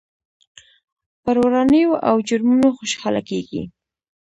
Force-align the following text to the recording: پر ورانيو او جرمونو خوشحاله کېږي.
پر 1.23 1.35
ورانيو 1.43 1.91
او 2.09 2.15
جرمونو 2.27 2.67
خوشحاله 2.77 3.21
کېږي. 3.29 3.61